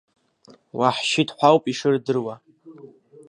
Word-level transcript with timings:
Уаҳшьит 0.77 1.29
ҳәа 1.35 1.47
ауп 1.51 1.63
ишырдыруа. 1.71 2.35